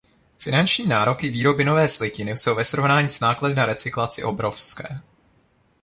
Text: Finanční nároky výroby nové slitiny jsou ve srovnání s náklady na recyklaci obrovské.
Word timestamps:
Finanční 0.39 0.87
nároky 0.87 1.29
výroby 1.29 1.63
nové 1.63 1.87
slitiny 1.89 2.37
jsou 2.37 2.55
ve 2.55 2.63
srovnání 2.65 3.09
s 3.09 3.19
náklady 3.19 3.55
na 3.55 3.65
recyklaci 3.65 4.23
obrovské. 4.23 4.85